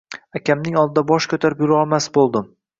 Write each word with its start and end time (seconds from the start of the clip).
Akamning 0.39 0.79
oldida 0.85 1.05
bosh 1.13 1.29
ko`tarib 1.35 1.63
yurolmas 1.67 2.13
bo`ldim 2.19 2.53